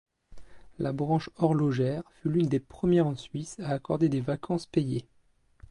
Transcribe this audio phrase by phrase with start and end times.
[0.79, 5.05] La branche horlogère fut l'une des premières en Suisse à accorder des vacances payées.